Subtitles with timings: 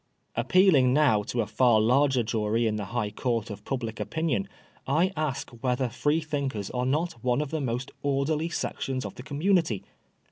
[0.35, 4.49] Appealing now to a far larger jury in the high court of public opinion,
[4.87, 9.83] I ask whether Freethinkers are not one of the most orderly sections of the community.